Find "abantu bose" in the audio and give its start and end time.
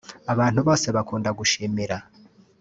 0.33-0.87